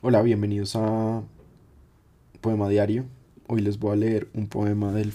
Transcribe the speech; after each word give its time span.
Hola, 0.00 0.22
bienvenidos 0.22 0.76
a 0.76 1.22
Poema 2.40 2.68
Diario. 2.68 3.06
Hoy 3.48 3.62
les 3.62 3.80
voy 3.80 3.94
a 3.94 3.96
leer 3.96 4.28
un 4.32 4.46
poema 4.46 4.92
del 4.92 5.12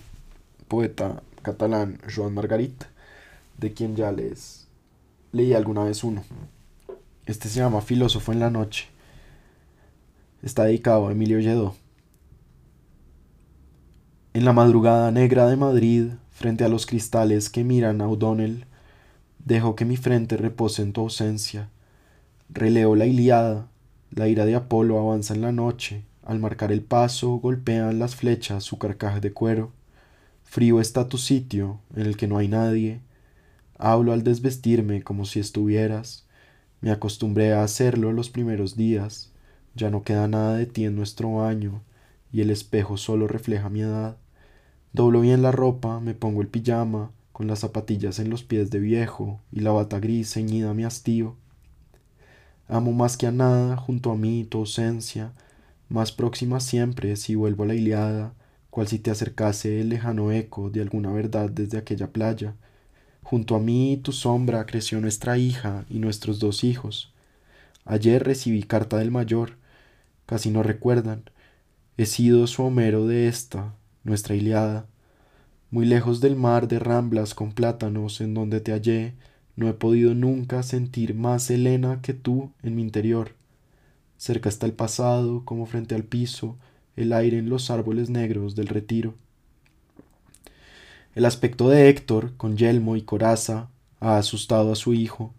poeta 0.68 1.24
catalán 1.42 2.00
Joan 2.14 2.34
Margarit, 2.34 2.84
de 3.58 3.72
quien 3.72 3.96
ya 3.96 4.12
les 4.12 4.68
leí 5.32 5.54
alguna 5.54 5.86
vez 5.86 6.04
uno. 6.04 6.26
Este 7.26 7.48
se 7.48 7.62
llama 7.62 7.80
Filósofo 7.80 8.34
en 8.34 8.42
la 8.42 8.50
Noche. 8.50 8.90
Está 10.42 10.66
dedicado 10.66 11.08
a 11.08 11.14
Emilio 11.14 11.40
Lledó. 11.40 11.76
En 14.34 14.44
la 14.44 14.52
madrugada 14.52 15.12
negra 15.12 15.48
de 15.48 15.56
Madrid, 15.56 16.08
frente 16.30 16.66
a 16.66 16.70
los 16.70 16.86
cristales 16.86 17.50
que 17.50 17.64
miran 17.64 18.02
a 18.02 18.10
O'Donnell, 18.10 18.66
dejo 19.46 19.78
que 19.78 19.86
mi 19.86 19.96
frente 19.96 20.36
repose 20.36 20.82
en 20.82 20.92
tu 20.92 21.00
ausencia. 21.00 21.70
Releo 22.50 22.98
la 22.98 23.06
Iliada 23.06 23.70
la 24.16 24.28
ira 24.28 24.46
de 24.46 24.56
Apolo 24.56 25.00
avanza 25.00 25.34
en 25.34 25.42
la 25.42 25.52
noche, 25.52 26.04
al 26.24 26.40
marcar 26.40 26.72
el 26.72 26.82
paso 26.82 27.36
golpean 27.38 28.00
las 28.00 28.16
flechas 28.16 28.64
su 28.64 28.78
carcaj 28.78 29.20
de 29.20 29.34
cuero. 29.34 29.72
Frío 30.44 30.80
está 30.80 31.10
tu 31.10 31.18
sitio, 31.18 31.80
en 31.96 32.06
el 32.06 32.16
que 32.16 32.28
no 32.28 32.38
hay 32.38 32.48
nadie. 32.48 33.02
Hablo 33.78 34.14
al 34.14 34.24
desvestirme 34.24 35.02
como 35.04 35.26
si 35.26 35.40
estuvieras. 35.40 36.26
Me 36.82 36.92
acostumbré 36.92 37.54
a 37.54 37.64
hacerlo 37.64 38.12
los 38.12 38.30
primeros 38.30 38.76
días. 38.76 39.32
Ya 39.76 39.90
no 39.90 40.04
queda 40.04 40.28
nada 40.28 40.58
de 40.58 40.68
ti 40.68 40.86
en 40.86 40.96
nuestro 40.96 41.34
baño, 41.34 41.82
y 42.32 42.42
el 42.42 42.52
espejo 42.52 42.98
solo 42.98 43.28
refleja 43.28 43.70
mi 43.70 43.82
edad. 43.82 44.18
Doblo 44.94 45.22
bien 45.22 45.42
la 45.42 45.52
ropa, 45.52 46.00
me 46.00 46.14
pongo 46.14 46.42
el 46.42 46.48
pijama, 46.48 47.12
con 47.32 47.48
las 47.48 47.60
zapatillas 47.60 48.20
en 48.20 48.30
los 48.30 48.44
pies 48.44 48.70
de 48.70 48.80
viejo 48.80 49.42
y 49.52 49.62
la 49.62 49.72
bata 49.72 50.00
gris 50.00 50.32
ceñida 50.34 50.70
a 50.70 50.74
mi 50.76 50.84
hastío. 50.84 51.36
Amo 52.68 52.92
más 52.94 53.18
que 53.18 53.28
a 53.28 53.32
nada 53.32 53.78
junto 53.78 54.12
a 54.12 54.16
mí 54.16 54.46
tu 54.46 54.60
ausencia, 54.60 55.34
más 55.90 56.12
próxima 56.12 56.60
siempre 56.60 57.16
si 57.16 57.36
vuelvo 57.36 57.64
a 57.64 57.68
la 57.68 57.76
Iliada, 57.76 58.34
cual 58.70 58.88
si 58.88 59.00
te 59.00 59.12
acercase 59.12 59.82
el 59.82 59.90
lejano 59.90 60.32
eco 60.32 60.70
de 60.70 60.82
alguna 60.82 61.12
verdad 61.12 61.50
desde 61.50 61.78
aquella 61.78 62.08
playa. 62.08 62.56
Junto 63.22 63.56
a 63.56 63.60
mí 63.60 64.00
tu 64.02 64.12
sombra 64.12 64.66
creció 64.66 65.00
nuestra 65.00 65.38
hija 65.38 65.86
y 65.90 66.00
nuestros 66.00 66.40
dos 66.40 66.64
hijos. 66.64 67.14
Ayer 67.86 68.24
recibí 68.24 68.64
carta 68.64 68.98
del 68.98 69.12
mayor, 69.12 69.58
casi 70.26 70.50
no 70.50 70.64
recuerdan. 70.64 71.24
He 71.98 72.06
sido 72.06 72.48
su 72.48 72.64
Homero 72.64 73.06
de 73.06 73.28
esta, 73.28 73.76
nuestra 74.04 74.36
Iliada. 74.36 74.88
Muy 75.70 75.86
lejos 75.86 76.22
del 76.22 76.36
mar 76.36 76.68
de 76.68 76.80
ramblas 76.80 77.36
con 77.36 77.52
plátanos 77.52 78.22
en 78.22 78.34
donde 78.34 78.62
te 78.62 78.72
hallé, 78.72 79.14
no 79.56 79.70
he 79.70 79.74
podido 79.74 80.16
nunca 80.16 80.64
sentir 80.64 81.14
más 81.14 81.50
Helena 81.50 82.02
que 82.02 82.14
tú 82.14 82.52
en 82.64 82.76
mi 82.76 82.82
interior. 82.82 83.34
Cerca 84.18 84.50
está 84.50 84.66
el 84.66 84.74
pasado, 84.74 85.44
como 85.46 85.66
frente 85.66 85.96
al 85.96 86.04
piso, 86.04 86.58
el 86.96 87.14
aire 87.14 87.38
en 87.38 87.50
los 87.50 87.70
árboles 87.70 88.10
negros 88.10 88.56
del 88.56 88.68
retiro. 88.68 89.16
El 91.16 91.26
aspecto 91.26 91.70
de 91.70 91.90
Héctor, 91.90 92.36
con 92.38 92.58
yelmo 92.58 92.96
y 92.96 93.04
coraza, 93.04 93.70
ha 94.00 94.18
asustado 94.18 94.72
a 94.72 94.76
su 94.76 94.94
hijo. 94.94 95.34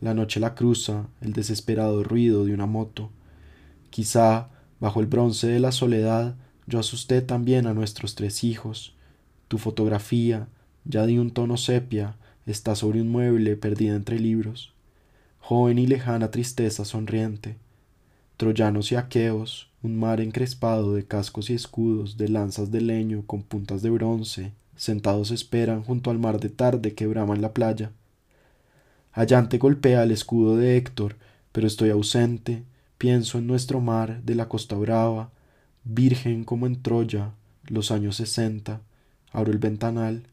La 0.00 0.12
noche 0.12 0.40
la 0.40 0.54
cruza, 0.54 1.06
el 1.22 1.32
desesperado 1.32 2.04
ruido 2.04 2.44
de 2.44 2.52
una 2.52 2.66
moto. 2.66 3.10
Quizá, 3.88 4.48
bajo 4.80 5.00
el 5.00 5.06
bronce 5.06 5.46
de 5.46 5.60
la 5.60 5.72
soledad, 5.72 6.34
yo 6.66 6.78
asusté 6.78 7.22
también 7.22 7.66
a 7.66 7.72
nuestros 7.72 8.14
tres 8.14 8.44
hijos. 8.44 8.94
Tu 9.48 9.56
fotografía, 9.56 10.48
ya 10.84 11.06
de 11.06 11.18
un 11.18 11.30
tono 11.30 11.56
sepia, 11.56 12.16
está 12.46 12.74
sobre 12.74 13.00
un 13.00 13.08
mueble 13.08 13.56
perdida 13.56 13.94
entre 13.94 14.18
libros, 14.18 14.72
joven 15.40 15.78
y 15.78 15.86
lejana 15.86 16.30
tristeza 16.30 16.84
sonriente, 16.84 17.56
troyanos 18.36 18.92
y 18.92 18.96
aqueos, 18.96 19.70
un 19.82 19.98
mar 19.98 20.20
encrespado 20.20 20.94
de 20.94 21.04
cascos 21.04 21.50
y 21.50 21.54
escudos, 21.54 22.16
de 22.16 22.28
lanzas 22.28 22.70
de 22.70 22.80
leño 22.80 23.22
con 23.26 23.42
puntas 23.42 23.82
de 23.82 23.90
bronce, 23.90 24.52
sentados 24.76 25.30
esperan 25.30 25.82
junto 25.82 26.10
al 26.10 26.18
mar 26.18 26.40
de 26.40 26.48
tarde 26.48 26.94
que 26.94 27.06
brama 27.06 27.34
en 27.34 27.42
la 27.42 27.52
playa. 27.52 27.92
Allante 29.12 29.58
golpea 29.58 30.02
el 30.02 30.10
escudo 30.10 30.56
de 30.56 30.76
Héctor, 30.76 31.16
pero 31.52 31.66
estoy 31.66 31.90
ausente, 31.90 32.64
pienso 32.98 33.38
en 33.38 33.46
nuestro 33.46 33.80
mar 33.80 34.22
de 34.22 34.34
la 34.34 34.48
costa 34.48 34.76
brava, 34.76 35.30
virgen 35.84 36.44
como 36.44 36.66
en 36.66 36.82
Troya, 36.82 37.32
los 37.68 37.90
años 37.90 38.16
sesenta, 38.16 38.80
abro 39.30 39.52
el 39.52 39.58
ventanal, 39.58 40.24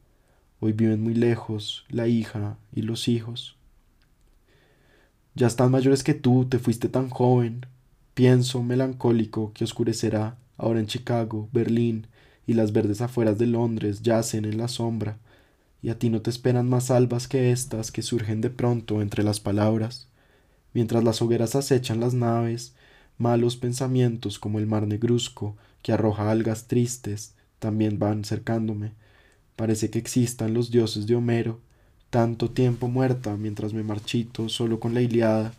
Hoy 0.64 0.74
viven 0.74 1.02
muy 1.02 1.16
lejos 1.16 1.86
la 1.90 2.08
hija 2.08 2.56
y 2.72 2.84
los 2.84 3.08
hijos. 3.08 3.58
Ya 5.34 5.48
están 5.48 5.72
mayores 5.72 6.04
que 6.04 6.14
tú, 6.14 6.46
te 6.46 6.60
fuiste 6.60 6.88
tan 6.88 7.10
joven. 7.10 7.66
Pienso 8.14 8.62
melancólico 8.62 9.54
que 9.54 9.64
oscurecerá 9.64 10.38
ahora 10.58 10.80
en 10.80 10.86
Chicago, 10.86 11.50
Berlín 11.52 12.06
y 12.46 12.54
las 12.54 12.74
verdes 12.74 13.02
afueras 13.02 13.40
de 13.40 13.48
Londres 13.48 14.04
yacen 14.04 14.46
en 14.46 14.60
la 14.60 14.68
sombra, 14.68 15.18
y 15.82 15.90
a 15.90 15.98
ti 15.98 16.12
no 16.12 16.22
te 16.22 16.30
esperan 16.30 16.70
más 16.70 16.92
albas 16.92 17.28
que 17.28 17.52
estas 17.52 17.92
que 17.92 18.04
surgen 18.04 18.40
de 18.42 18.52
pronto 18.52 19.02
entre 19.02 19.24
las 19.24 19.40
palabras. 19.40 20.10
Mientras 20.76 21.04
las 21.04 21.24
hogueras 21.24 21.56
acechan 21.56 22.00
las 22.00 22.14
naves, 22.14 22.76
malos 23.18 23.58
pensamientos 23.58 24.38
como 24.38 24.60
el 24.60 24.68
mar 24.68 24.86
negruzco 24.86 25.58
que 25.82 25.92
arroja 25.92 26.30
algas 26.30 26.68
tristes 26.68 27.34
también 27.58 27.98
van 27.98 28.26
cercándome 28.26 28.92
Parece 29.56 29.90
que 29.90 30.00
existan 30.00 30.54
los 30.54 30.72
dioses 30.72 31.08
de 31.08 31.16
Homero, 31.16 31.60
tanto 32.10 32.50
tiempo 32.50 32.88
muerta 32.88 33.38
mientras 33.38 33.74
me 33.74 33.84
marchito 33.84 34.50
solo 34.50 34.80
con 34.80 34.94
la 34.94 35.02
Iliada, 35.02 35.54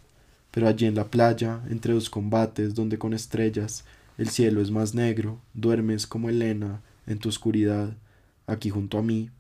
pero 0.50 0.68
allí 0.68 0.86
en 0.86 0.94
la 0.94 1.06
playa, 1.06 1.62
entre 1.70 1.94
dos 1.94 2.10
combates 2.10 2.74
donde 2.74 2.98
con 2.98 3.14
estrellas 3.14 3.84
el 4.18 4.28
cielo 4.28 4.60
es 4.60 4.70
más 4.70 4.94
negro, 4.94 5.40
duermes 5.54 6.06
como 6.06 6.28
Helena 6.28 6.82
en 7.06 7.18
tu 7.18 7.28
oscuridad, 7.28 7.96
aquí 8.46 8.70
junto 8.70 8.98
a 8.98 9.02
mí. 9.02 9.30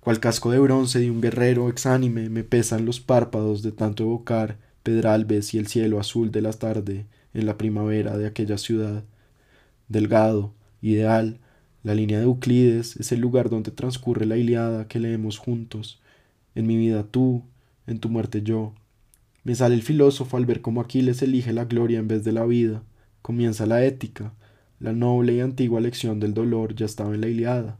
Cual 0.00 0.20
casco 0.20 0.52
de 0.52 0.60
bronce 0.60 1.00
de 1.00 1.10
un 1.10 1.20
guerrero 1.20 1.68
exánime 1.68 2.30
me 2.30 2.44
pesan 2.44 2.86
los 2.86 3.00
párpados 3.00 3.62
de 3.62 3.72
tanto 3.72 4.04
evocar 4.04 4.56
Pedralbes 4.84 5.52
y 5.52 5.58
el 5.58 5.66
cielo 5.66 5.98
azul 5.98 6.30
de 6.30 6.42
la 6.42 6.52
tarde 6.52 7.06
en 7.34 7.44
la 7.44 7.58
primavera 7.58 8.16
de 8.16 8.26
aquella 8.28 8.56
ciudad. 8.56 9.02
Delgado, 9.88 10.54
ideal, 10.80 11.40
la 11.86 11.94
línea 11.94 12.18
de 12.18 12.24
Euclides 12.24 12.96
es 12.96 13.12
el 13.12 13.20
lugar 13.20 13.48
donde 13.48 13.70
transcurre 13.70 14.26
la 14.26 14.36
Iliada 14.36 14.88
que 14.88 14.98
leemos 14.98 15.38
juntos. 15.38 16.00
En 16.56 16.66
mi 16.66 16.76
vida 16.76 17.04
tú, 17.04 17.44
en 17.86 18.00
tu 18.00 18.08
muerte 18.08 18.42
yo. 18.42 18.74
Me 19.44 19.54
sale 19.54 19.76
el 19.76 19.84
filósofo 19.84 20.36
al 20.36 20.46
ver 20.46 20.62
cómo 20.62 20.80
Aquiles 20.80 21.22
elige 21.22 21.52
la 21.52 21.66
gloria 21.66 22.00
en 22.00 22.08
vez 22.08 22.24
de 22.24 22.32
la 22.32 22.44
vida. 22.44 22.82
Comienza 23.22 23.66
la 23.66 23.84
ética. 23.84 24.32
La 24.80 24.94
noble 24.94 25.34
y 25.34 25.40
antigua 25.40 25.80
lección 25.80 26.18
del 26.18 26.34
dolor 26.34 26.74
ya 26.74 26.86
estaba 26.86 27.14
en 27.14 27.20
la 27.20 27.28
Iliada. 27.28 27.78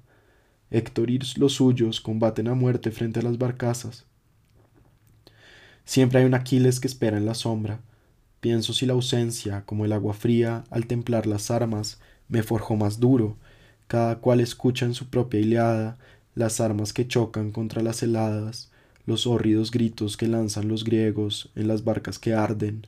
Héctor 0.71 1.11
y 1.11 1.19
los 1.39 1.55
suyos 1.55 2.01
combaten 2.01 2.47
a 2.47 2.55
muerte 2.55 2.93
frente 2.93 3.19
a 3.19 3.25
las 3.25 3.39
barcazas. 3.39 4.05
Siempre 5.85 6.21
hay 6.21 6.27
un 6.27 6.35
Aquiles 6.35 6.79
que 6.79 6.87
espera 6.87 7.17
en 7.17 7.27
la 7.27 7.35
sombra. 7.35 7.81
Pienso 8.39 8.73
si 8.73 8.87
la 8.87 8.93
ausencia, 8.93 9.65
como 9.67 9.85
el 9.85 9.93
agua 9.93 10.15
fría, 10.15 10.63
al 10.71 10.87
templar 10.87 11.27
las 11.27 11.51
armas, 11.51 11.99
me 12.29 12.45
forjó 12.45 12.77
más 12.77 13.01
duro, 13.01 13.37
cada 13.87 14.17
cual 14.17 14.41
escucha 14.41 14.87
en 14.87 14.95
su 14.95 15.09
propia 15.09 15.41
Iliada 15.41 15.99
las 16.35 16.61
armas 16.61 16.93
que 16.93 17.07
chocan 17.09 17.51
contra 17.51 17.83
las 17.83 18.03
heladas, 18.03 18.71
los 19.07 19.27
hórridos 19.27 19.71
gritos 19.71 20.17
que 20.17 20.29
lanzan 20.29 20.69
los 20.69 20.85
griegos 20.85 21.51
en 21.55 21.69
las 21.69 21.85
barcas 21.85 22.19
que 22.19 22.35
arden. 22.35 22.87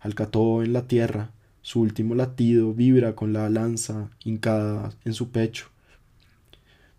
Alcató 0.00 0.62
en 0.62 0.72
la 0.72 0.88
tierra, 0.88 1.30
su 1.60 1.80
último 1.80 2.14
latido 2.14 2.74
vibra 2.74 3.14
con 3.14 3.32
la 3.32 3.48
lanza 3.48 4.10
hincada 4.24 4.92
en 5.04 5.14
su 5.14 5.30
pecho. 5.30 5.66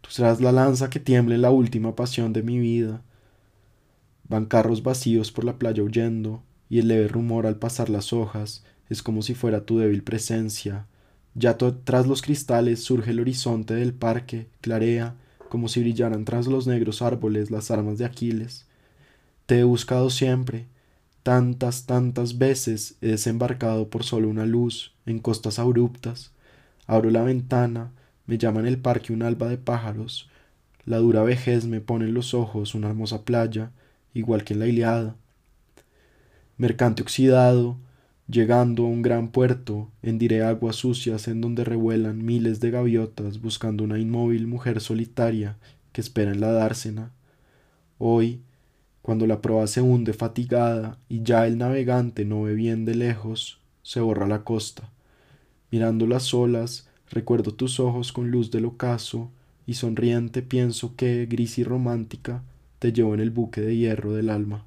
Tú 0.02 0.10
serás 0.10 0.40
la 0.40 0.52
lanza 0.52 0.90
que 0.90 1.00
tiembla 1.00 1.36
en 1.36 1.42
la 1.42 1.52
última 1.52 1.96
pasión 1.96 2.32
de 2.32 2.44
mi 2.44 2.60
vida. 2.60 3.02
Van 4.30 4.46
carros 4.46 4.84
vacíos 4.84 5.32
por 5.32 5.44
la 5.44 5.58
playa 5.58 5.84
huyendo, 5.84 6.44
y 6.70 6.80
el 6.80 6.88
leve 6.88 7.08
rumor 7.08 7.46
al 7.46 7.58
pasar 7.58 7.90
las 7.90 8.14
hojas 8.14 8.64
es 8.90 9.04
como 9.04 9.22
si 9.22 9.34
fuera 9.34 9.66
tu 9.66 9.80
débil 9.80 10.04
presencia, 10.04 10.88
ya 11.36 11.58
tras 11.58 12.08
los 12.08 12.22
cristales 12.22 12.84
surge 12.84 13.12
el 13.12 13.20
horizonte 13.20 13.74
del 13.74 13.94
parque, 13.94 14.48
clarea, 14.62 15.16
como 15.50 15.68
si 15.68 15.82
brillaran 15.82 16.26
tras 16.26 16.48
los 16.48 16.68
negros 16.68 17.02
árboles 17.02 17.52
las 17.52 17.72
armas 17.72 17.98
de 17.98 18.06
Aquiles. 18.06 18.66
Te 19.46 19.60
he 19.60 19.64
buscado 19.64 20.10
siempre, 20.10 20.68
tantas, 21.24 21.86
tantas 21.86 22.38
veces 22.38 22.96
he 23.02 23.08
desembarcado 23.08 23.90
por 23.90 24.04
solo 24.04 24.30
una 24.30 24.46
luz, 24.46 24.94
en 25.06 25.20
costas 25.20 25.60
abruptas. 25.60 26.32
Abro 26.86 27.10
la 27.10 27.24
ventana, 27.24 27.92
me 28.26 28.38
llama 28.38 28.60
en 28.60 28.68
el 28.68 28.78
parque 28.78 29.14
un 29.14 29.24
alba 29.24 29.48
de 29.50 29.58
pájaros. 29.58 30.30
La 30.86 30.98
dura 30.98 31.24
vejez 31.24 31.66
me 31.66 31.82
pone 31.82 32.06
en 32.06 32.14
los 32.14 32.34
ojos 32.34 32.76
una 32.76 32.90
hermosa 32.90 33.24
playa, 33.24 33.72
igual 34.14 34.44
que 34.44 34.54
en 34.54 34.60
la 34.60 34.68
Iliada. 34.68 35.16
Mercante 36.58 37.02
oxidado, 37.02 37.78
Llegando 38.34 38.86
a 38.86 38.88
un 38.88 39.04
gran 39.04 39.28
puerto, 39.28 39.92
hendiré 40.02 40.42
aguas 40.42 40.78
sucias 40.78 41.28
en 41.28 41.40
donde 41.40 41.64
revuelan 41.64 42.26
miles 42.26 42.60
de 42.60 42.72
gaviotas 42.72 43.40
buscando 43.40 43.84
una 43.84 44.00
inmóvil 44.00 44.48
mujer 44.48 44.82
solitaria 44.82 45.56
que 45.92 46.02
espera 46.02 46.32
en 46.32 46.42
la 46.42 46.52
dársena. 46.52 47.12
Hoy, 48.00 48.42
cuando 49.04 49.28
la 49.28 49.40
proa 49.40 49.68
se 49.68 49.82
hunde 49.82 50.14
fatigada 50.14 50.98
y 51.10 51.22
ya 51.22 51.46
el 51.46 51.60
navegante 51.60 52.26
no 52.26 52.42
ve 52.42 52.56
bien 52.56 52.86
de 52.86 52.96
lejos, 52.96 53.60
se 53.84 54.00
borra 54.00 54.26
la 54.26 54.44
costa. 54.44 54.90
Mirando 55.70 56.08
las 56.08 56.34
olas, 56.34 56.90
recuerdo 57.12 57.54
tus 57.54 57.80
ojos 57.80 58.12
con 58.12 58.32
luz 58.32 58.50
del 58.50 58.66
ocaso, 58.66 59.30
y 59.68 59.76
sonriente 59.76 60.42
pienso 60.42 60.96
que, 60.96 61.28
gris 61.28 61.60
y 61.60 61.64
romántica, 61.64 62.42
te 62.80 62.94
llevo 62.94 63.14
en 63.14 63.20
el 63.20 63.30
buque 63.30 63.62
de 63.62 63.78
hierro 63.78 64.14
del 64.14 64.32
alma. 64.32 64.66